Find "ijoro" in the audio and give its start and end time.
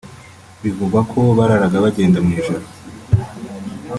2.39-2.65